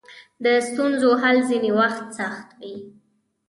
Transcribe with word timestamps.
د 0.43 0.45
ستونزو 0.67 1.09
حل 1.21 1.37
ځینې 1.49 1.71
وخت 1.79 2.05
سخت 2.17 2.47
وي. 2.59 2.75